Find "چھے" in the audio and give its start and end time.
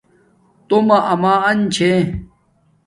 1.73-1.91